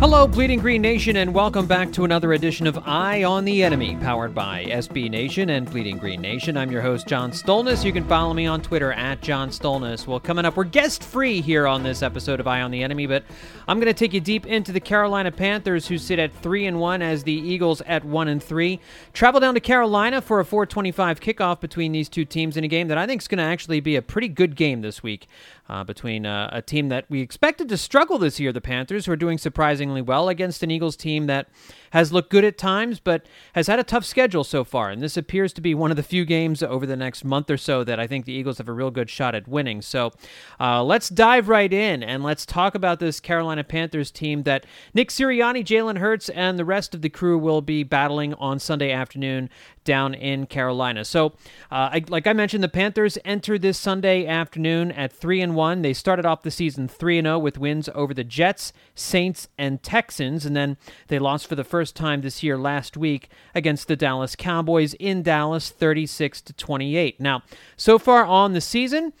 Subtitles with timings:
[0.00, 3.96] Hello, Bleeding Green Nation, and welcome back to another edition of Eye on the Enemy,
[3.96, 6.56] powered by SB Nation and Bleeding Green Nation.
[6.56, 7.84] I'm your host, John Stolnis.
[7.84, 10.06] You can follow me on Twitter at John Stolnis.
[10.06, 13.08] Well, coming up, we're guest free here on this episode of Eye on the Enemy,
[13.08, 13.24] but
[13.66, 16.78] I'm going to take you deep into the Carolina Panthers, who sit at three and
[16.78, 18.78] one, as the Eagles at one and three.
[19.12, 22.86] Travel down to Carolina for a 4:25 kickoff between these two teams in a game
[22.86, 25.26] that I think is going to actually be a pretty good game this week
[25.68, 29.12] uh, between uh, a team that we expected to struggle this year, the Panthers, who
[29.12, 29.38] are doing
[29.88, 31.48] surprisingly well, against an Eagles team that
[31.90, 34.90] has looked good at times, but has had a tough schedule so far.
[34.90, 37.56] And this appears to be one of the few games over the next month or
[37.56, 39.82] so that I think the Eagles have a real good shot at winning.
[39.82, 40.12] So
[40.60, 45.10] uh, let's dive right in and let's talk about this Carolina Panthers team that Nick
[45.10, 49.50] Sirianni, Jalen Hurts, and the rest of the crew will be battling on Sunday afternoon
[49.88, 51.02] down in Carolina.
[51.02, 51.28] So,
[51.70, 55.80] uh, I, like I mentioned, the Panthers entered this Sunday afternoon at three and one.
[55.80, 59.82] They started off the season three and zero with wins over the Jets, Saints, and
[59.82, 63.86] Texans, and then they lost for the first first time this year last week against
[63.86, 67.20] the Dallas Cowboys in Dallas 36 to 28.
[67.20, 67.44] Now,
[67.76, 69.12] so far on the season,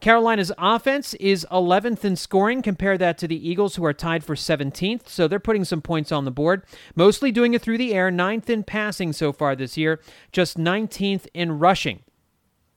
[0.00, 2.62] Carolina's offense is 11th in scoring.
[2.62, 5.06] Compare that to the Eagles, who are tied for 17th.
[5.06, 6.64] So they're putting some points on the board.
[6.96, 8.10] Mostly doing it through the air.
[8.10, 10.00] Ninth in passing so far this year,
[10.32, 12.02] just 19th in rushing.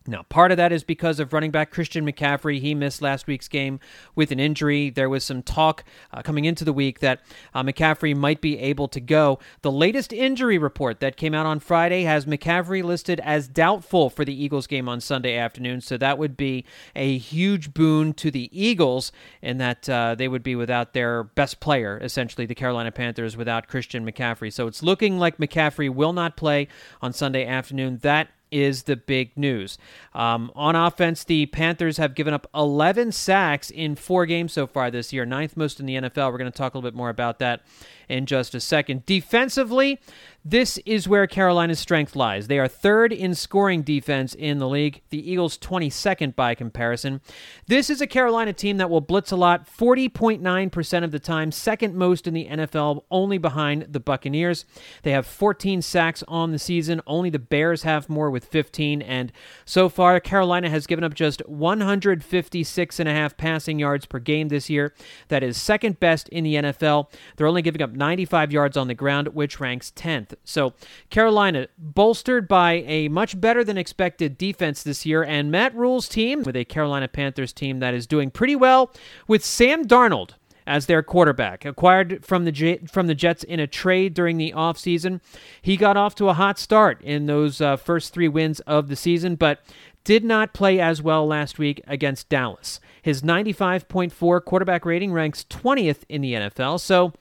[0.05, 2.59] Now, part of that is because of running back Christian McCaffrey.
[2.59, 3.79] He missed last week's game
[4.15, 4.89] with an injury.
[4.89, 7.21] There was some talk uh, coming into the week that
[7.53, 9.39] uh, McCaffrey might be able to go.
[9.61, 14.25] The latest injury report that came out on Friday has McCaffrey listed as doubtful for
[14.25, 15.79] the Eagles game on Sunday afternoon.
[15.79, 16.65] So that would be
[16.95, 21.61] a huge boon to the Eagles in that uh, they would be without their best
[21.61, 24.51] player, essentially, the Carolina Panthers, without Christian McCaffrey.
[24.51, 26.67] So it's looking like McCaffrey will not play
[27.01, 27.99] on Sunday afternoon.
[28.01, 29.77] That is the big news.
[30.13, 34.91] Um, on offense, the Panthers have given up 11 sacks in four games so far
[34.91, 36.31] this year, ninth most in the NFL.
[36.31, 37.61] We're going to talk a little bit more about that
[38.07, 39.05] in just a second.
[39.05, 39.99] Defensively,
[40.45, 42.47] this is where Carolina's strength lies.
[42.47, 47.21] They are third in scoring defense in the league, the Eagles 22nd by comparison.
[47.67, 51.95] This is a Carolina team that will blitz a lot 40.9% of the time, second
[51.95, 54.65] most in the NFL, only behind the Buccaneers.
[55.03, 59.31] They have 14 sacks on the season, only the Bears have more with 15, and
[59.65, 64.49] so far, Carolina has given up just 156 and a half passing yards per game
[64.49, 64.93] this year.
[65.29, 67.09] That is second best in the NFL.
[67.37, 70.32] They're only giving up 95 yards on the ground, which ranks 10th.
[70.43, 70.73] So,
[71.09, 76.43] Carolina, bolstered by a much better than expected defense this year, and Matt Rhule's team
[76.43, 78.91] with a Carolina Panthers team that is doing pretty well
[79.27, 80.31] with Sam Darnold
[80.65, 84.53] as their quarterback, acquired from the J- from the Jets in a trade during the
[84.55, 85.21] offseason.
[85.61, 88.95] He got off to a hot start in those uh, first three wins of the
[88.95, 89.61] season, but
[90.03, 92.79] did not play as well last week against Dallas.
[93.01, 97.13] His 95.4 quarterback rating ranks 20th in the NFL, so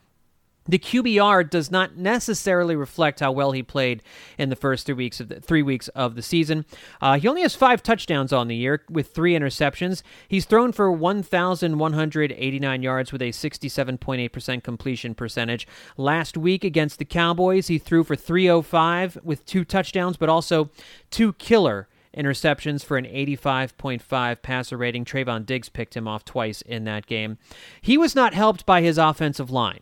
[0.67, 4.03] the QBR does not necessarily reflect how well he played
[4.39, 6.65] in the first three weeks of the three weeks of the season.
[7.01, 10.03] Uh, he only has five touchdowns on the year with three interceptions.
[10.29, 15.67] He's thrown for 1,189 yards with a 67.8% completion percentage.
[15.97, 20.71] Last week against the Cowboys, he threw for 305 with two touchdowns, but also
[21.11, 25.05] two killer interceptions for an 85.5 passer rating.
[25.05, 27.39] Trevon Diggs picked him off twice in that game.
[27.81, 29.81] He was not helped by his offensive line.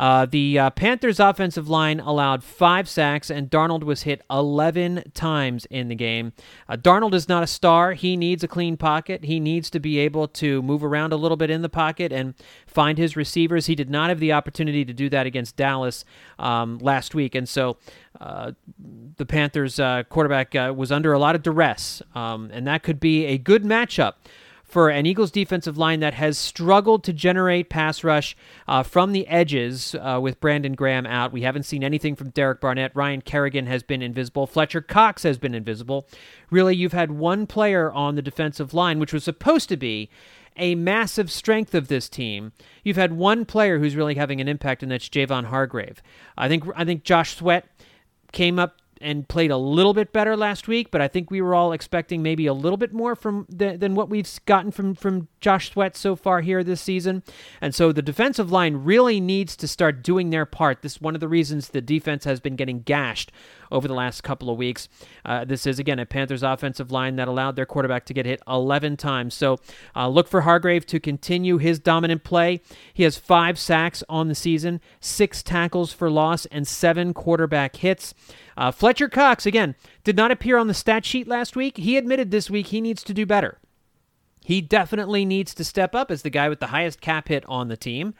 [0.00, 5.66] Uh, the uh, Panthers' offensive line allowed five sacks, and Darnold was hit 11 times
[5.66, 6.32] in the game.
[6.66, 7.92] Uh, Darnold is not a star.
[7.92, 9.24] He needs a clean pocket.
[9.24, 12.32] He needs to be able to move around a little bit in the pocket and
[12.66, 13.66] find his receivers.
[13.66, 16.06] He did not have the opportunity to do that against Dallas
[16.38, 17.76] um, last week, and so
[18.22, 18.52] uh,
[19.18, 23.00] the Panthers' uh, quarterback uh, was under a lot of duress, um, and that could
[23.00, 24.14] be a good matchup
[24.70, 28.36] for an Eagles defensive line that has struggled to generate pass rush
[28.68, 31.32] uh, from the edges uh, with Brandon Graham out.
[31.32, 32.94] We haven't seen anything from Derek Barnett.
[32.94, 34.46] Ryan Kerrigan has been invisible.
[34.46, 36.06] Fletcher Cox has been invisible.
[36.50, 40.10] Really, you've had one player on the defensive line, which was supposed to be
[40.56, 42.52] a massive strength of this team,
[42.84, 46.02] you've had one player who's really having an impact, and that's Javon Hargrave.
[46.36, 47.66] I think I think Josh Sweat
[48.32, 51.54] came up and played a little bit better last week, but I think we were
[51.54, 55.28] all expecting maybe a little bit more from the, than what we've gotten from from
[55.40, 57.22] Josh Sweat so far here this season.
[57.60, 60.82] And so the defensive line really needs to start doing their part.
[60.82, 63.32] This is one of the reasons the defense has been getting gashed
[63.70, 64.88] over the last couple of weeks.
[65.24, 68.40] Uh, this is, again, a Panthers offensive line that allowed their quarterback to get hit
[68.46, 69.34] 11 times.
[69.34, 69.58] So
[69.94, 72.60] uh, look for Hargrave to continue his dominant play.
[72.92, 78.14] He has five sacks on the season, six tackles for loss, and seven quarterback hits.
[78.56, 79.74] Uh, Fletcher Cox, again,
[80.04, 81.76] did not appear on the stat sheet last week.
[81.76, 83.58] He admitted this week he needs to do better.
[84.44, 87.68] He definitely needs to step up as the guy with the highest cap hit on
[87.68, 88.14] the team,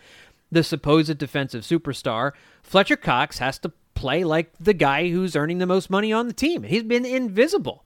[0.50, 2.32] the supposed defensive superstar.
[2.62, 6.32] Fletcher Cox has to play like the guy who's earning the most money on the
[6.32, 6.62] team.
[6.62, 7.84] He's been invisible.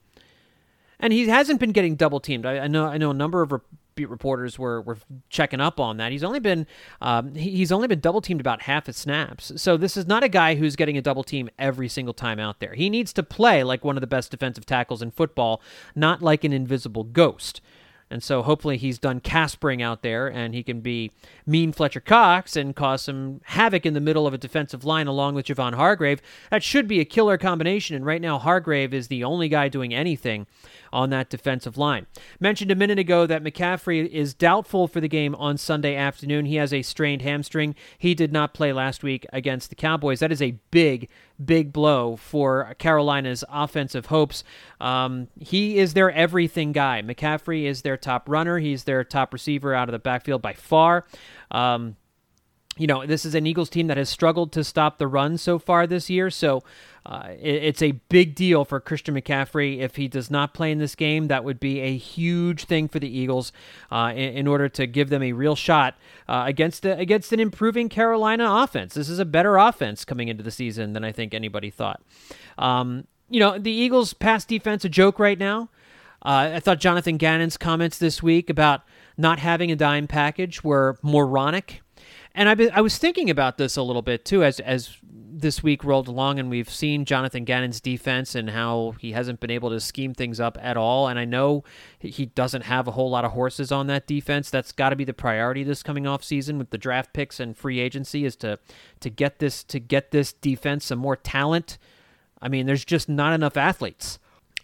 [1.01, 2.47] And he hasn't been getting double teamed.
[2.47, 3.53] I, I know I know a number of
[3.97, 6.13] beat reporters were, were checking up on that.
[6.13, 6.67] He's only been
[7.01, 9.53] um, he's only been double teamed about half his snaps.
[9.57, 12.61] So this is not a guy who's getting a double team every single time out
[12.61, 12.75] there.
[12.75, 15.61] He needs to play like one of the best defensive tackles in football,
[15.97, 17.61] not like an invisible ghost.
[18.15, 21.11] And so hopefully he's done Caspering out there and he can be
[21.45, 25.35] mean Fletcher Cox and cause some havoc in the middle of a defensive line along
[25.35, 26.23] with Javon Hargrave.
[26.53, 27.97] That should be a killer combination.
[27.97, 30.47] And right now, Hargrave is the only guy doing anything
[30.93, 32.07] on that defensive line.
[32.39, 36.47] Mentioned a minute ago that McCaffrey is doubtful for the game on Sunday afternoon.
[36.47, 37.75] He has a strained hamstring.
[37.99, 40.21] He did not play last week against the Cowboys.
[40.21, 41.09] That is a big,
[41.43, 44.45] big blow for Carolina's offensive hopes.
[44.81, 47.03] Um, he is their everything guy.
[47.03, 48.59] McCaffrey is their top runner.
[48.59, 51.07] He's their top receiver out of the backfield by far.
[51.51, 51.97] Um,
[52.77, 55.59] you know, this is an Eagles team that has struggled to stop the run so
[55.59, 56.29] far this year.
[56.29, 56.63] So
[57.07, 59.79] uh, it, it's a big deal for Christian McCaffrey.
[59.79, 62.99] If he does not play in this game, that would be a huge thing for
[62.99, 63.53] the Eagles
[63.93, 65.95] uh, in, in, order to give them a real shot
[66.29, 68.95] uh, against a, against an improving Carolina offense.
[68.95, 72.03] This is a better offense coming into the season than I think anybody thought.
[72.59, 75.69] Um, you know, the Eagles' pass defense a joke right now.
[76.25, 78.83] Uh, I thought Jonathan Gannon's comments this week about
[79.17, 81.83] not having a dime package were moronic.
[82.35, 84.97] And I, I was thinking about this a little bit too as as
[85.45, 89.51] this week rolled along and we've seen Jonathan Gannon's defense and how he hasn't been
[89.51, 91.09] able to scheme things up at all.
[91.09, 91.65] And I know
[91.99, 94.49] he doesn't have a whole lot of horses on that defense.
[94.49, 97.57] That's got to be the priority this coming off season with the draft picks and
[97.57, 98.59] free agency is to
[99.01, 101.79] to get this to get this defense some more talent.
[102.41, 104.19] I mean, there's just not enough athletes.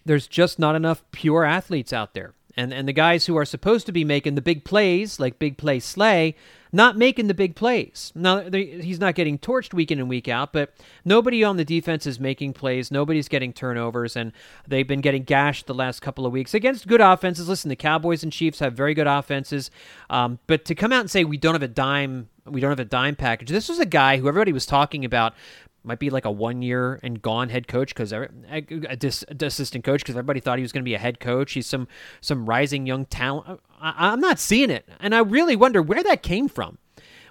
[0.05, 2.33] There's just not enough pure athletes out there.
[2.57, 5.59] And and the guys who are supposed to be making the big plays, like big
[5.59, 6.37] play Slay,
[6.73, 8.13] not making the big plays.
[8.15, 10.73] Now he's not getting torched week in and week out, but
[11.05, 12.91] nobody on the defense is making plays.
[12.91, 14.33] Nobody's getting turnovers, and
[14.67, 17.49] they've been getting gashed the last couple of weeks against good offenses.
[17.49, 19.71] Listen, the Cowboys and Chiefs have very good offenses,
[20.09, 22.81] um, but to come out and say we don't have a dime we don't have
[22.81, 23.49] a dime package.
[23.49, 25.35] This was a guy who everybody was talking about
[25.83, 30.01] might be like a one year and gone head coach because a, dis, assistant coach
[30.01, 31.53] because everybody thought he was going to be a head coach.
[31.53, 31.89] He's some
[32.21, 33.61] some rising young talent.
[33.81, 36.79] I, I'm not seeing it, and I really wonder where that came from.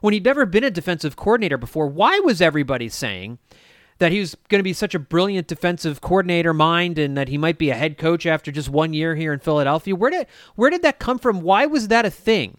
[0.01, 3.37] When he'd never been a defensive coordinator before, why was everybody saying
[3.99, 7.37] that he was going to be such a brilliant defensive coordinator mind and that he
[7.37, 9.95] might be a head coach after just one year here in Philadelphia?
[9.95, 11.41] Where did where did that come from?
[11.41, 12.57] Why was that a thing?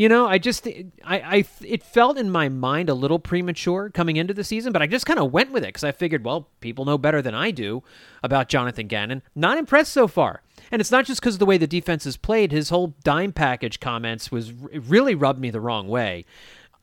[0.00, 4.16] You know, I just I, I it felt in my mind a little premature coming
[4.16, 6.48] into the season, but I just kind of went with it because I figured, well,
[6.60, 7.82] people know better than I do
[8.22, 9.22] about Jonathan Gannon.
[9.34, 10.40] Not impressed so far,
[10.70, 12.50] and it's not just because of the way the defense has played.
[12.50, 16.24] His whole dime package comments was really rubbed me the wrong way,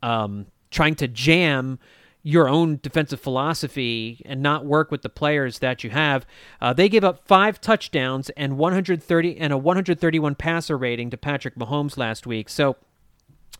[0.04, 1.80] um, trying to jam
[2.22, 6.28] your own defensive philosophy and not work with the players that you have.
[6.62, 11.56] Uh, they gave up five touchdowns and 130 and a 131 passer rating to Patrick
[11.56, 12.48] Mahomes last week.
[12.48, 12.76] So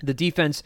[0.02, 0.64] the defense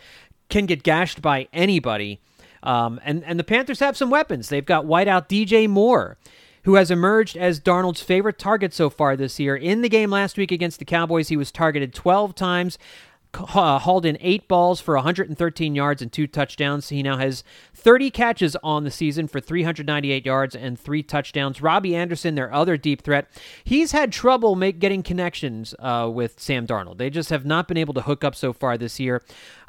[0.50, 2.20] can get gashed by anybody.
[2.64, 4.50] Um, and, and the Panthers have some weapons.
[4.50, 6.18] They've got wideout DJ Moore,
[6.64, 9.56] who has emerged as Darnold's favorite target so far this year.
[9.56, 12.78] In the game last week against the Cowboys, he was targeted 12 times,
[13.36, 16.90] hauled in eight balls for 113 yards and two touchdowns.
[16.90, 21.62] He now has 30 catches on the season for 398 yards and three touchdowns.
[21.62, 23.28] Robbie Anderson, their other deep threat,
[23.64, 26.98] he's had trouble make, getting connections uh, with Sam Darnold.
[26.98, 29.22] They just have not been able to hook up so far this year.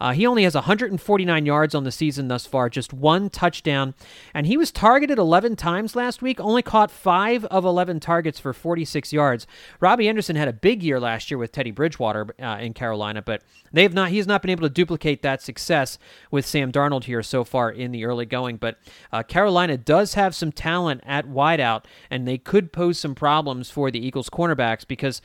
[0.02, 3.94] Uh, he only has 149 yards on the season thus far, just one touchdown,
[4.34, 8.52] and he was targeted 11 times last week, only caught five of 11 targets for
[8.52, 9.46] 46 yards.
[9.78, 13.44] Robbie Anderson had a big year last year with Teddy Bridgewater uh, in Carolina, but
[13.72, 14.10] they have not.
[14.10, 15.98] He's not been able to duplicate that success
[16.32, 18.56] with Sam Darnold here so far in the early going.
[18.56, 18.78] But
[19.12, 23.88] uh, Carolina does have some talent at wideout, and they could pose some problems for
[23.92, 25.22] the Eagles cornerbacks because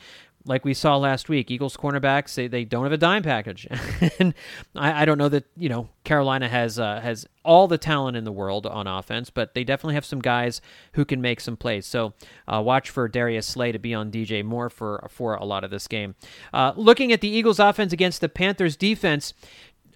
[0.47, 3.67] like we saw last week, Eagles cornerbacks they, they don't have a dime package,
[4.19, 4.33] and
[4.75, 8.23] I, I, don't know that you know Carolina has uh, has all the talent in
[8.23, 10.61] the world on offense, but they definitely have some guys
[10.93, 11.85] who can make some plays.
[11.85, 12.13] So
[12.47, 15.71] uh, watch for Darius Slay to be on DJ Moore for for a lot of
[15.71, 16.15] this game.
[16.53, 19.33] Uh, looking at the Eagles' offense against the Panthers' defense,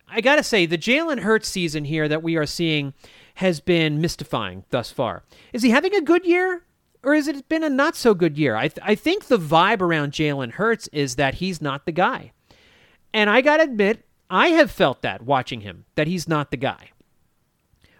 [0.08, 2.93] I gotta say the Jalen Hurts season here that we are seeing
[3.36, 5.24] has been mystifying thus far.
[5.53, 6.63] Is he having a good year?
[7.03, 8.55] Or has it been a not so good year?
[8.55, 12.31] I, th- I think the vibe around Jalen Hurts is that he's not the guy.
[13.13, 16.58] And I got to admit, I have felt that watching him, that he's not the
[16.58, 16.91] guy.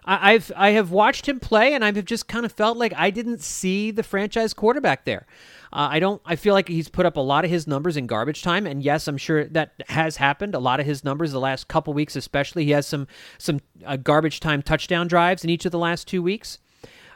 [0.04, 3.10] I, I've I have watched him play, and I've just kind of felt like I
[3.10, 5.26] didn't see the franchise quarterback there.
[5.72, 6.20] Uh, I don't.
[6.24, 8.82] I feel like he's put up a lot of his numbers in garbage time, and
[8.82, 10.54] yes, I'm sure that has happened.
[10.54, 13.06] A lot of his numbers the last couple weeks, especially, he has some
[13.38, 16.58] some uh, garbage time touchdown drives in each of the last two weeks.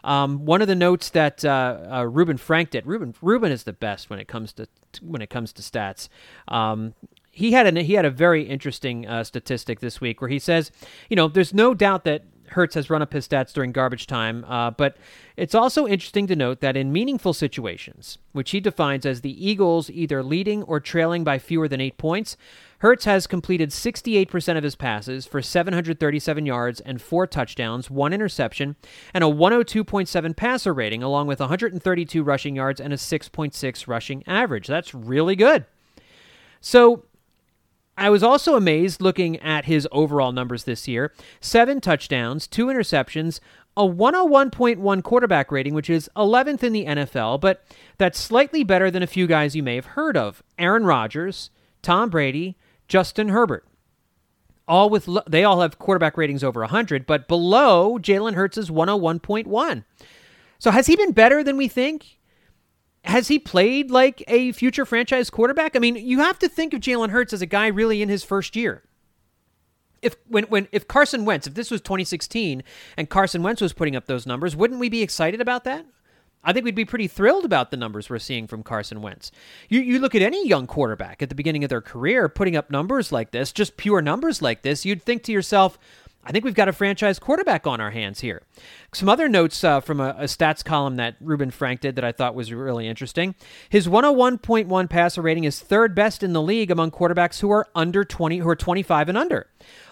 [0.06, 2.86] Um, one of the notes that uh, uh, Reuben Frank did.
[2.86, 4.68] Ruben Reuben is the best when it comes to
[5.02, 6.08] when it comes to stats.
[6.48, 6.94] Um,
[7.32, 10.70] he had a he had a very interesting uh, statistic this week where he says,
[11.10, 14.45] you know, there's no doubt that Hurts has run up his stats during garbage time,
[14.49, 14.97] uh, but
[15.37, 19.91] it's also interesting to note that in meaningful situations, which he defines as the Eagles
[19.91, 22.37] either leading or trailing by fewer than eight points,
[22.81, 28.76] Hurts has completed 68% of his passes for 737 yards and four touchdowns, one interception,
[29.15, 34.67] and a 102.7 passer rating, along with 132 rushing yards and a 6.6 rushing average.
[34.67, 35.65] That's really good.
[36.61, 37.05] So
[37.99, 43.41] I was also amazed looking at his overall numbers this year seven touchdowns, two interceptions,
[43.76, 47.65] a 101.1 quarterback rating, which is 11th in the NFL, but
[47.99, 51.50] that's slightly better than a few guys you may have heard of Aaron Rodgers,
[51.83, 52.57] Tom Brady,
[52.88, 53.67] Justin Herbert.
[54.69, 59.85] All with they all have quarterback ratings over 100, but below Jalen Hurts' 101.1.
[60.59, 62.19] So has he been better than we think?
[63.06, 65.76] Has he played like a future franchise quarterback?
[65.76, 68.25] I mean, you have to think of Jalen Hurts as a guy really in his
[68.25, 68.82] first year.
[70.02, 72.62] If when when if Carson Wentz, if this was 2016
[72.96, 75.86] and Carson Wentz was putting up those numbers, wouldn't we be excited about that?
[76.44, 79.32] I think we'd be pretty thrilled about the numbers we're seeing from Carson Wentz.
[79.68, 82.70] You, you look at any young quarterback at the beginning of their career putting up
[82.70, 85.76] numbers like this, just pure numbers like this, you'd think to yourself,
[86.26, 88.42] I think we've got a franchise quarterback on our hands here.
[88.92, 92.11] Some other notes uh, from a, a, stats column that Reuben Frank did that I
[92.11, 93.37] thought was really interesting.
[93.68, 98.04] His 101.1 passer rating is third best in the league among quarterbacks who are under
[98.04, 99.47] 20, who are 25 and under.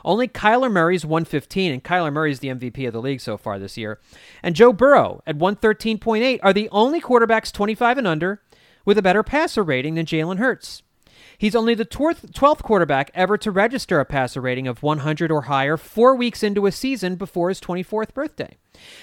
[0.05, 3.77] Only Kyler Murray's 115, and Kyler Murray's the MVP of the league so far this
[3.77, 4.01] year,
[4.43, 8.43] and Joe Burrow at 113.8 are the only quarterbacks 25 and under
[8.85, 10.83] with a better passer rating than Jalen Hurts.
[11.37, 15.77] He's only the 12th quarterback ever to register a passer rating of 100 or higher
[15.77, 18.57] four weeks into a season before his 24th birthday.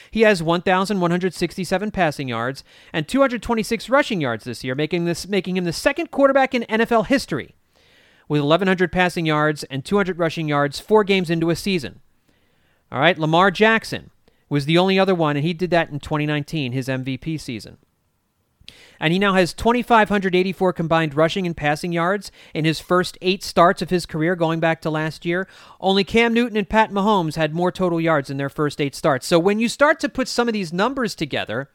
[0.09, 5.65] He has 1,167 passing yards and 226 rushing yards this year, making, this, making him
[5.65, 7.55] the second quarterback in NFL history
[8.27, 11.99] with 1,100 passing yards and 200 rushing yards four games into a season.
[12.91, 14.11] All right, Lamar Jackson
[14.49, 17.77] was the only other one, and he did that in 2019, his MVP season
[18.99, 23.81] and he now has 2,584 combined rushing and passing yards in his first eight starts
[23.81, 25.47] of his career going back to last year.
[25.79, 29.25] Only Cam Newton and Pat Mahomes had more total yards in their first eight starts.
[29.25, 31.69] So when you start to put some of these numbers together,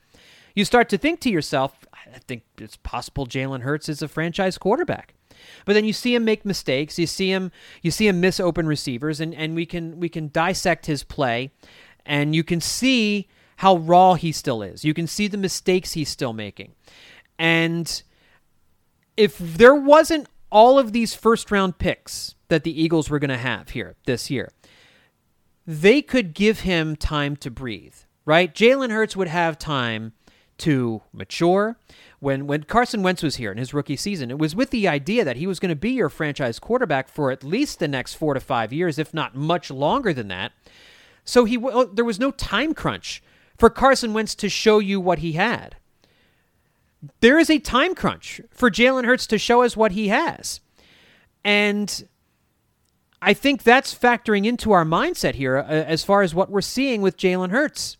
[0.54, 4.56] you start to think to yourself, I think it's possible Jalen Hurts is a franchise
[4.56, 5.14] quarterback.
[5.64, 6.98] But then you see him make mistakes.
[6.98, 10.28] You see him you see him miss open receivers and, and we can we can
[10.28, 11.50] dissect his play
[12.04, 14.84] and you can see how raw he still is.
[14.84, 16.74] You can see the mistakes he's still making.
[17.38, 18.02] And
[19.16, 23.36] if there wasn't all of these first round picks that the Eagles were going to
[23.36, 24.52] have here this year,
[25.66, 27.94] they could give him time to breathe,
[28.24, 28.54] right?
[28.54, 30.12] Jalen Hurts would have time
[30.58, 31.76] to mature.
[32.20, 35.24] When when Carson Wentz was here in his rookie season, it was with the idea
[35.24, 38.34] that he was going to be your franchise quarterback for at least the next 4
[38.34, 40.52] to 5 years, if not much longer than that.
[41.24, 41.58] So he
[41.92, 43.22] there was no time crunch
[43.58, 45.76] for Carson Wentz to show you what he had
[47.20, 50.60] there is a time crunch for Jalen Hurts to show us what he has.
[51.44, 52.06] And
[53.22, 57.02] I think that's factoring into our mindset here uh, as far as what we're seeing
[57.02, 57.96] with Jalen Hurts.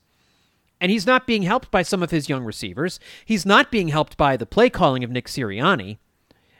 [0.80, 3.00] And he's not being helped by some of his young receivers.
[3.25, 5.98] He's not being helped by the play calling of Nick Sirianni.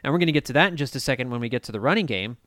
[0.03, 1.73] And we're going to get to that in just a second when we get to
[1.73, 2.38] the running game.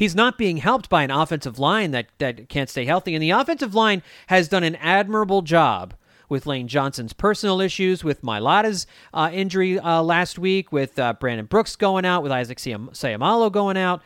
[0.00, 3.14] He's not being helped by an offensive line that, that can't stay healthy.
[3.14, 5.92] And the offensive line has done an admirable job
[6.26, 11.44] with Lane Johnson's personal issues, with Mailata's uh, injury uh, last week, with uh, Brandon
[11.44, 14.00] Brooks going out, with Isaac Seumalo going out.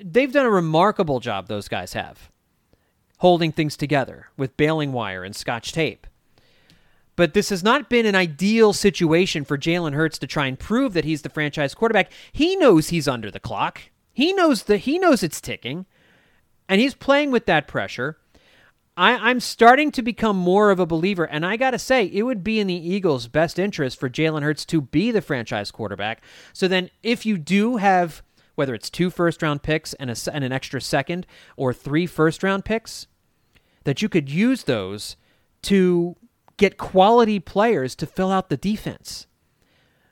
[0.00, 2.30] They've done a remarkable job, those guys have,
[3.16, 6.06] holding things together with baling wire and scotch tape.
[7.16, 10.92] But this has not been an ideal situation for Jalen Hurts to try and prove
[10.92, 12.12] that he's the franchise quarterback.
[12.30, 13.80] He knows he's under the clock.
[14.18, 15.86] He knows that he knows it's ticking,
[16.68, 18.18] and he's playing with that pressure.
[18.96, 22.24] I, am starting to become more of a believer, and I got to say, it
[22.24, 26.20] would be in the Eagles' best interest for Jalen Hurts to be the franchise quarterback.
[26.52, 28.24] So then, if you do have,
[28.56, 31.24] whether it's two first round picks and, a, and an extra second,
[31.56, 33.06] or three first round picks,
[33.84, 35.14] that you could use those
[35.62, 36.16] to
[36.56, 39.27] get quality players to fill out the defense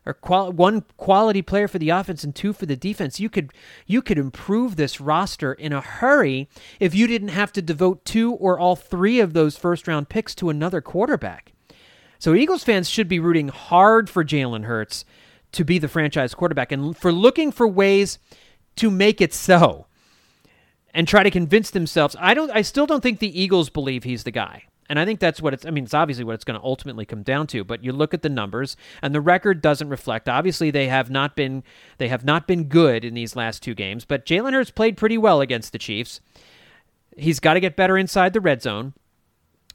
[0.06, 3.20] or qual- one quality player for the offense and two for the defense.
[3.20, 3.52] You could
[3.86, 6.48] you could improve this roster in a hurry
[6.78, 10.34] if you didn't have to devote two or all three of those first round picks
[10.36, 11.52] to another quarterback.
[12.18, 15.04] So Eagles fans should be rooting hard for Jalen Hurts
[15.52, 18.18] to be the franchise quarterback and for looking for ways
[18.76, 19.86] to make it so
[20.94, 22.16] and try to convince themselves.
[22.18, 24.64] I don't I still don't think the Eagles believe he's the guy.
[24.88, 27.04] And I think that's what it's, I mean, it's obviously what it's going to ultimately
[27.04, 30.28] come down to, but you look at the numbers and the record doesn't reflect.
[30.28, 31.62] Obviously, they have not been,
[31.98, 35.18] they have not been good in these last two games, but Jalen Hurts played pretty
[35.18, 36.20] well against the Chiefs.
[37.16, 38.94] He's got to get better inside the red zone.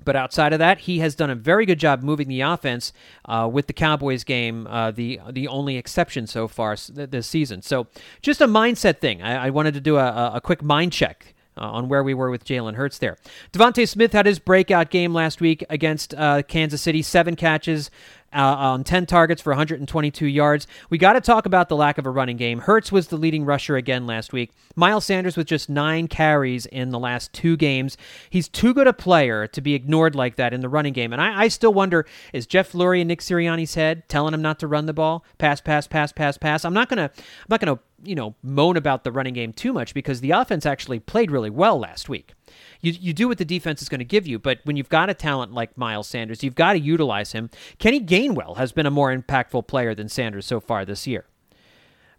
[0.03, 2.91] But outside of that, he has done a very good job moving the offense
[3.25, 7.61] uh, with the Cowboys game, uh, the the only exception so far this season.
[7.61, 7.85] So
[8.23, 9.21] just a mindset thing.
[9.21, 12.29] I, I wanted to do a, a quick mind check uh, on where we were
[12.29, 13.17] with Jalen Hurts there.
[13.51, 17.91] DeVonta Smith had his breakout game last week against uh, Kansas City, seven catches,
[18.33, 20.67] uh, on 10 targets for 122 yards.
[20.89, 22.59] We got to talk about the lack of a running game.
[22.59, 24.51] Hurts was the leading rusher again last week.
[24.75, 27.97] Miles Sanders with just nine carries in the last two games.
[28.29, 31.11] He's too good a player to be ignored like that in the running game.
[31.11, 34.59] And I, I still wonder is Jeff Lurie and Nick Sirianni's head telling him not
[34.59, 35.25] to run the ball?
[35.37, 36.63] Pass, pass, pass, pass, pass.
[36.63, 39.93] I'm not gonna I'm not gonna you know moan about the running game too much
[39.93, 42.33] because the offense actually played really well last week
[42.81, 44.39] you, you do what the defense is going to give you.
[44.39, 47.49] But when you've got a talent like Miles Sanders, you've got to utilize him.
[47.79, 51.25] Kenny Gainwell has been a more impactful player than Sanders so far this year.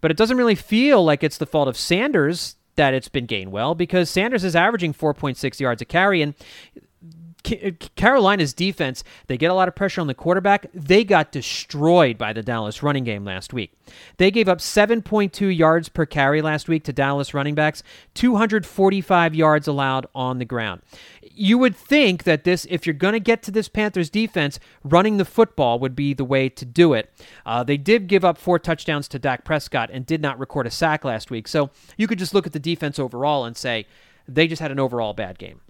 [0.01, 3.77] But it doesn't really feel like it's the fault of Sanders that it's been Gainwell
[3.77, 6.23] because Sanders is averaging 4.6 yards a carry.
[6.23, 6.35] And
[7.43, 10.67] Carolina's defense, they get a lot of pressure on the quarterback.
[10.73, 13.73] They got destroyed by the Dallas running game last week.
[14.17, 17.83] They gave up 7.2 yards per carry last week to Dallas running backs,
[18.15, 20.83] 245 yards allowed on the ground.
[21.35, 25.17] You would think that this, if you're going to get to this Panthers defense, running
[25.17, 27.13] the football would be the way to do it.
[27.47, 30.71] Uh, they did give up four touchdowns to Dak Prescott and did not record a
[30.71, 31.49] sack last week.
[31.49, 33.87] So you could just look at the defense overall and say
[34.29, 35.61] they just had an overall bad game.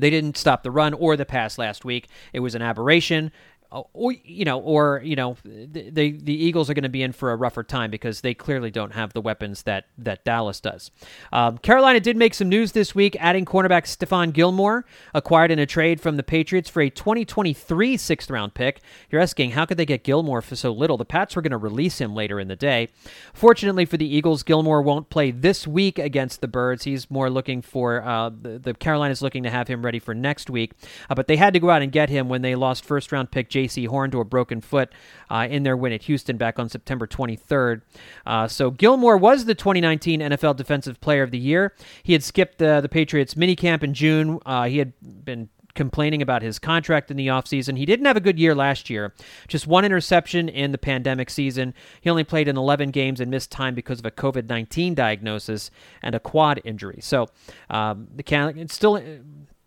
[0.00, 2.08] They didn't stop the run or the pass last week.
[2.32, 3.32] It was an aberration.
[3.72, 7.30] Or you know, or you know, the the Eagles are going to be in for
[7.30, 10.90] a rougher time because they clearly don't have the weapons that that Dallas does.
[11.32, 15.66] Um, Carolina did make some news this week, adding cornerback Stephon Gilmore, acquired in a
[15.66, 18.80] trade from the Patriots for a 2023 sixth round pick.
[19.08, 20.96] You're asking how could they get Gilmore for so little?
[20.96, 22.88] The Pats were going to release him later in the day.
[23.32, 26.84] Fortunately for the Eagles, Gilmore won't play this week against the Birds.
[26.84, 30.50] He's more looking for uh, the, the Carolina's looking to have him ready for next
[30.50, 30.72] week,
[31.08, 33.30] uh, but they had to go out and get him when they lost first round
[33.30, 33.48] pick.
[33.60, 34.92] Jaycee Horn to a broken foot
[35.30, 37.82] uh, in their win at Houston back on September 23rd.
[38.26, 41.74] Uh, so Gilmore was the 2019 NFL Defensive Player of the Year.
[42.02, 44.38] He had skipped the, the Patriots minicamp in June.
[44.44, 47.76] Uh, he had been complaining about his contract in the offseason.
[47.76, 49.14] He didn't have a good year last year.
[49.48, 51.74] Just one interception in the pandemic season.
[52.00, 55.70] He only played in 11 games and missed time because of a COVID 19 diagnosis
[56.02, 56.98] and a quad injury.
[57.00, 57.28] So
[57.68, 58.24] um, the
[58.56, 59.02] it's still uh,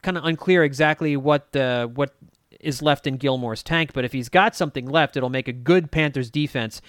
[0.01, 2.13] kind of unclear exactly what the what
[2.63, 5.91] is left in Gilmore's tank, but if he's got something left, it'll make a good
[5.91, 6.81] Panthers defense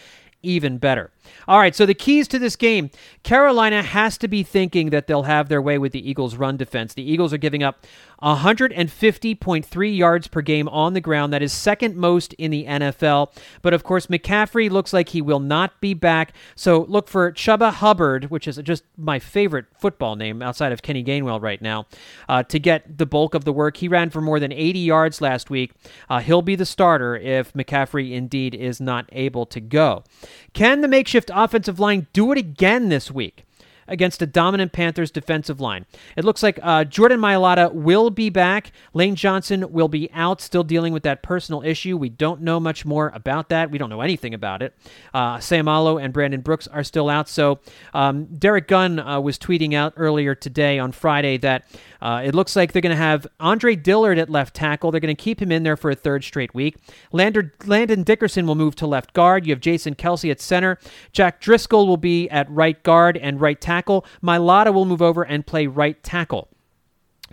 [0.45, 1.11] even better.
[1.49, 2.91] All right, so the keys to this game
[3.23, 6.95] Carolina has to be thinking that they'll have their way with the Eagles' run defense.
[6.95, 7.87] The Eagles are giving up
[8.23, 11.33] 150.3 yards per game on the ground.
[11.33, 13.33] That is second most in the NFL.
[13.63, 16.33] But of course, McCaffrey looks like he will not be back.
[16.55, 21.05] So look for Chuba Hubbard, which is just my favorite football name outside of Kenny
[21.05, 21.87] Gainwell right now,
[22.29, 23.77] uh, to get the bulk of the work.
[23.77, 25.73] He ran for more than 80 yards last week.
[26.09, 30.05] Uh, he'll be the starter if McCaffrey indeed is not able to go.
[30.53, 33.45] Can the makeshift offensive line do it again this week?
[33.87, 35.87] Against a dominant Panthers defensive line.
[36.17, 38.73] It looks like uh, Jordan Mailata will be back.
[38.93, 41.97] Lane Johnson will be out, still dealing with that personal issue.
[41.97, 43.71] We don't know much more about that.
[43.71, 44.75] We don't know anything about it.
[45.13, 47.29] Uh, Seumalo and Brandon Brooks are still out.
[47.29, 47.61] So
[47.93, 51.67] um, Derrick Gunn uh, was tweeting out earlier today on Friday that
[52.01, 54.91] uh, it looks like they're going to have Andre Dillard at left tackle.
[54.91, 56.77] They're going to keep him in there for a third straight week.
[57.13, 59.47] Lander, Landon Dickerson will move to left guard.
[59.47, 60.79] You have Jason Kelce at center.
[61.13, 63.74] Jack Driscoll will be at right guard and right tackle.
[64.23, 66.49] Mailata will move over and play right tackle.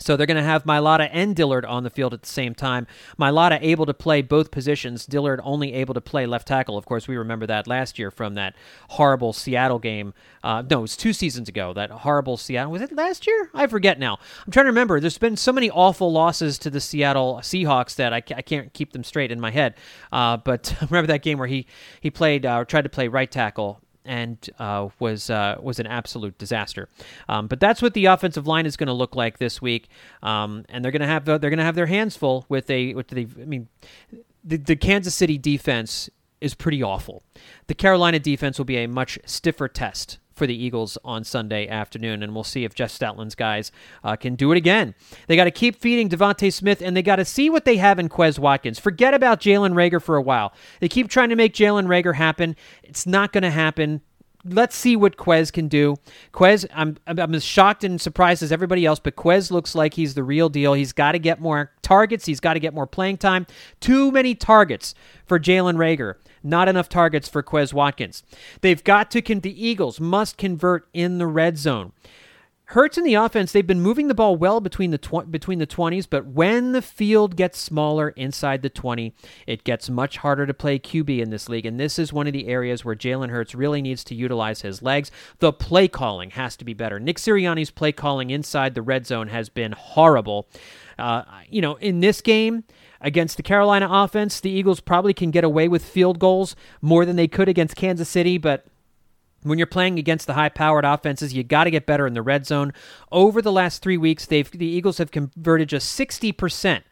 [0.02, 2.88] So they're going to have Mailata and Dillard on the field at the same time.
[3.20, 5.06] Mailata able to play both positions.
[5.06, 6.78] Dillard only able to play left tackle.
[6.78, 8.56] Of course, we remember that last year from that
[8.90, 10.14] horrible Seattle game.
[10.44, 11.74] Uh, no, it was two seasons ago.
[11.74, 12.72] That horrible Seattle.
[12.72, 13.50] Was it last year?
[13.54, 14.18] I forget now.
[14.46, 15.00] I'm trying to remember.
[15.00, 18.94] There's been so many awful losses to the Seattle Seahawks that I, I can't keep
[18.94, 19.76] them straight in my head.
[20.12, 21.68] Uh, but remember that game where he
[22.00, 26.38] he played uh, tried to play right tackle and uh, was uh, was an absolute
[26.38, 26.90] disaster.
[27.30, 29.88] Um, but that's what the offensive line is going to look like this week,
[30.24, 32.94] um, and they're going to have they're going to have their hands full with a
[32.94, 33.68] with the I mean
[34.44, 36.10] the, the Kansas City defense
[36.40, 37.24] is pretty awful.
[37.68, 42.24] The Carolina defense will be a much stiffer test for the Eagles on Sunday afternoon,
[42.24, 43.72] and we'll see if Jeff Stoutland's guys
[44.04, 44.96] uh, can do it again.
[45.28, 48.00] They got to keep feeding DeVonta Smith, and they got to see what they have
[48.00, 48.80] in Quez Watkins.
[48.80, 50.52] Forget about Jalen Reagor for a while.
[50.80, 52.56] They keep trying to make Jalen Reagor happen.
[52.82, 54.02] It's not going to happen
[54.46, 55.96] let's see what Quez can do.
[56.34, 60.14] Quez, I'm I'm as shocked and surprised as everybody else, but Quez looks like he's
[60.14, 60.74] the real deal.
[60.74, 62.26] He's got to get more targets.
[62.26, 63.46] He's got to get more playing time.
[63.80, 64.94] Too many targets
[65.26, 66.16] for Jalen Reagor.
[66.44, 68.24] not enough targets for Quez Watkins.
[68.62, 71.92] They've got to, con- the Eagles must convert in the red zone.
[72.72, 75.68] Hurts in the offense, they've been moving the ball well between the tw- between the
[75.68, 79.14] 20s, but when the field gets smaller inside the 20,
[79.46, 81.66] it gets much harder to play QB in this league.
[81.66, 84.82] And this is one of the areas where Jalen Hurts really needs to utilize his
[84.82, 85.12] legs.
[85.40, 86.98] The play calling has to be better.
[86.98, 90.48] Nick Sirianni's play calling inside the red zone has been horrible.
[90.98, 92.64] Uh, you know, in this game,
[93.02, 94.40] against the Carolina offense.
[94.40, 98.08] The Eagles probably can get away with field goals more than they could against Kansas
[98.08, 98.66] City, but
[99.44, 102.46] when you're playing against the high-powered offenses, you got to get better in the red
[102.46, 102.74] zone.
[103.12, 106.84] Over the last three weeks, they've the Eagles have converted just 60%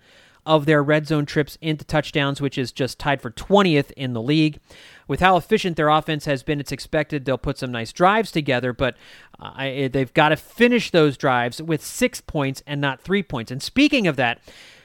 [0.46, 4.22] of their red zone trips into touchdowns, which is just tied for 20th in the
[4.22, 4.60] league.
[5.08, 8.74] With how efficient their offense has been, it's expected they'll put some nice drives together,
[8.74, 8.96] but
[9.40, 13.52] uh, they've got to finish those drives with six points and not three points.
[13.52, 14.40] And speaking of that,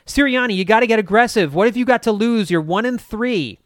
[0.06, 1.54] Sirianni, you got to get aggressive.
[1.54, 2.50] What have you got to lose?
[2.50, 3.58] You're one and three.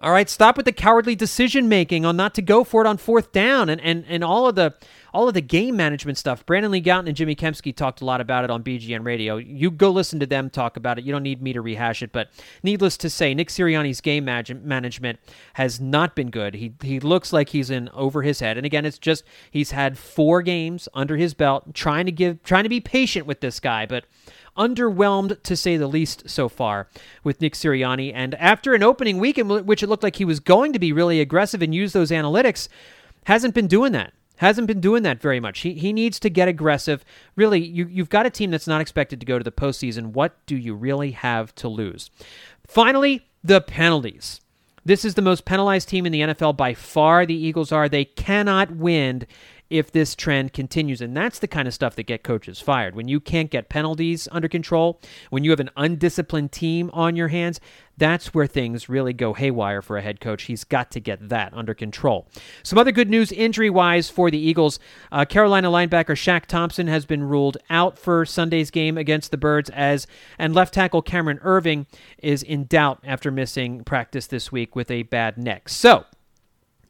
[0.00, 2.98] All right, stop with the cowardly decision making on not to go for it on
[2.98, 4.74] fourth down and, and, and all of the
[5.12, 6.44] all of the game management stuff.
[6.44, 9.36] Brandon Lee Gowton and Jimmy Kempski talked a lot about it on BGN Radio.
[9.38, 11.04] You go listen to them talk about it.
[11.04, 12.28] You don't need me to rehash it, but
[12.62, 15.18] needless to say, Nick Sirianni's game management
[15.54, 16.54] has not been good.
[16.54, 18.56] He he looks like he's in over his head.
[18.56, 22.64] And again, it's just he's had four games under his belt, trying to give trying
[22.64, 24.04] to be patient with this guy, but
[24.58, 26.88] underwhelmed to say the least so far
[27.24, 28.12] with Nick Sirianni.
[28.14, 30.92] And after an opening week in which it looked like he was going to be
[30.92, 32.68] really aggressive and use those analytics,
[33.24, 34.12] hasn't been doing that.
[34.36, 35.60] Hasn't been doing that very much.
[35.60, 37.04] He, he needs to get aggressive.
[37.34, 40.12] Really, you, you've got a team that's not expected to go to the postseason.
[40.12, 42.08] What do you really have to lose?
[42.64, 44.40] Finally, the penalties.
[44.84, 47.26] This is the most penalized team in the NFL by far.
[47.26, 47.88] The Eagles are.
[47.88, 49.26] They cannot win
[49.70, 51.00] if this trend continues.
[51.00, 52.94] And that's the kind of stuff that get coaches fired.
[52.94, 55.00] When you can't get penalties under control,
[55.30, 57.60] when you have an undisciplined team on your hands,
[57.98, 60.44] that's where things really go haywire for a head coach.
[60.44, 62.28] He's got to get that under control.
[62.62, 64.78] Some other good news injury wise for the Eagles
[65.10, 69.68] uh, Carolina linebacker Shaq Thompson has been ruled out for Sunday's game against the Birds,
[69.70, 70.06] as
[70.38, 71.86] and left tackle Cameron Erving
[72.18, 75.68] is in doubt after missing practice this week with a bad neck.
[75.68, 76.04] So,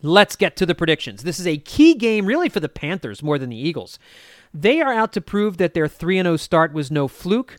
[0.01, 1.23] Let's get to the predictions.
[1.23, 3.99] This is a key game, really, for the Panthers more than the Eagles.
[4.55, 7.57] They are out to prove that their 3 0 start was no fluke.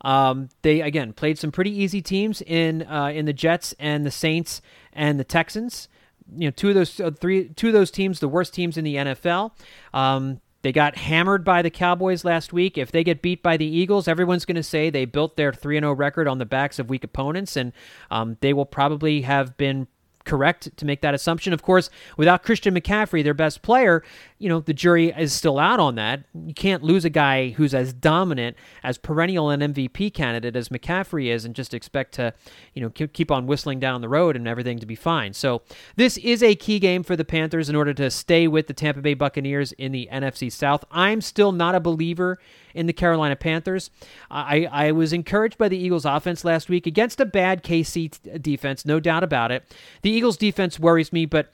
[0.00, 4.10] Um, they again played some pretty easy teams in uh, in the Jets and the
[4.10, 4.60] Saints
[4.92, 5.88] and the Texans.
[6.34, 8.84] You know, two of those uh, three, two of those teams, the worst teams in
[8.84, 9.52] the NFL.
[9.92, 12.78] Um, they got hammered by the Cowboys last week.
[12.78, 15.78] If they get beat by the Eagles, everyone's going to say they built their 3
[15.78, 17.72] 0 record on the backs of weak opponents, and
[18.10, 19.86] um, they will probably have been
[20.24, 21.52] correct to make that assumption.
[21.52, 24.02] Of course, without Christian McCaffrey, their best player,
[24.38, 26.24] you know, the jury is still out on that.
[26.34, 31.26] You can't lose a guy who's as dominant, as perennial an MVP candidate as McCaffrey
[31.26, 32.34] is and just expect to,
[32.74, 35.32] you know, keep on whistling down the road and everything to be fine.
[35.32, 35.62] So,
[35.96, 39.00] this is a key game for the Panthers in order to stay with the Tampa
[39.00, 40.84] Bay Buccaneers in the NFC South.
[40.90, 42.38] I'm still not a believer
[42.74, 43.90] in the Carolina Panthers.
[44.30, 48.84] I, I was encouraged by the Eagles' offense last week against a bad KC defense,
[48.84, 49.64] no doubt about it.
[50.02, 51.52] The Eagles' defense worries me, but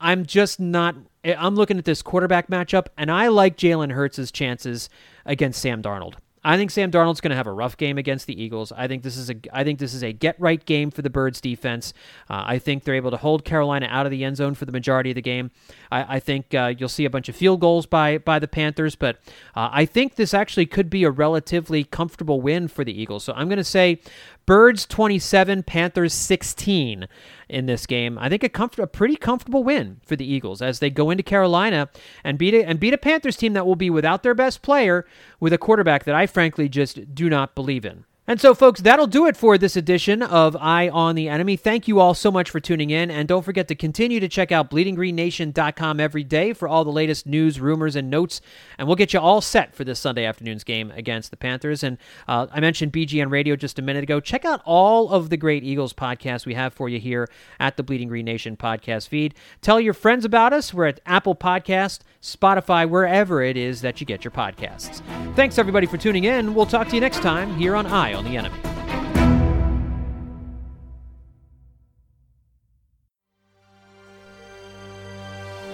[0.00, 0.96] I'm just not.
[1.24, 4.88] I'm looking at this quarterback matchup, and I like Jalen Hurts' chances
[5.24, 6.14] against Sam Darnold.
[6.46, 8.70] I think Sam Darnold's going to have a rough game against the Eagles.
[8.70, 11.10] I think this is a I think this is a get right game for the
[11.10, 11.92] Birds defense.
[12.30, 14.70] Uh, I think they're able to hold Carolina out of the end zone for the
[14.70, 15.50] majority of the game.
[15.90, 18.94] I, I think uh, you'll see a bunch of field goals by by the Panthers,
[18.94, 19.16] but
[19.56, 23.24] uh, I think this actually could be a relatively comfortable win for the Eagles.
[23.24, 24.00] So I'm going to say
[24.46, 27.08] Birds 27, Panthers 16
[27.48, 28.16] in this game.
[28.16, 31.88] I think a, a pretty comfortable win for the Eagles as they go into Carolina
[32.22, 35.04] and beat a, and beat a Panthers team that will be without their best player
[35.40, 38.04] with a quarterback that I frankly just do not believe in.
[38.28, 41.56] And so, folks, that'll do it for this edition of Eye on the Enemy.
[41.56, 43.08] Thank you all so much for tuning in.
[43.08, 47.26] And don't forget to continue to check out bleedinggreennation.com every day for all the latest
[47.26, 48.40] news, rumors, and notes.
[48.78, 51.84] And we'll get you all set for this Sunday afternoon's game against the Panthers.
[51.84, 54.18] And uh, I mentioned BGN Radio just a minute ago.
[54.18, 57.28] Check out all of the great Eagles podcasts we have for you here
[57.60, 59.36] at the Bleeding Green Nation podcast feed.
[59.62, 60.74] Tell your friends about us.
[60.74, 65.00] We're at Apple Podcast, Spotify, wherever it is that you get your podcasts.
[65.36, 66.56] Thanks, everybody, for tuning in.
[66.56, 68.58] We'll talk to you next time here on Eye on the Enemy.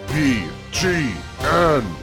[0.08, 2.01] BGN